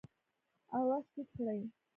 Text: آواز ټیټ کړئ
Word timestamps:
آواز 0.79 1.03
ټیټ 1.13 1.29
کړئ 1.37 1.61